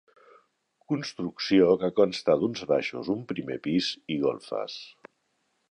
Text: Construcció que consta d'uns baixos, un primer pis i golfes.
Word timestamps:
Construcció 0.91 1.67
que 1.83 1.91
consta 1.99 2.37
d'uns 2.45 2.65
baixos, 2.73 3.13
un 3.17 3.23
primer 3.35 3.61
pis 3.69 3.95
i 4.17 4.21
golfes. 4.27 4.81